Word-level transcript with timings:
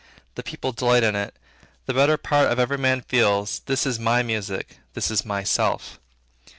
The 0.33 0.41
people 0.41 0.71
delight 0.71 1.03
in 1.03 1.15
it; 1.15 1.35
the 1.85 1.93
better 1.93 2.17
part 2.17 2.51
of 2.51 2.57
every 2.57 2.79
man 2.79 3.01
feels, 3.03 3.59
This 3.67 3.85
is 3.85 3.99
my 3.99 4.23
music; 4.23 4.79
this 4.95 5.11
is 5.11 5.23
myself. 5.23 5.99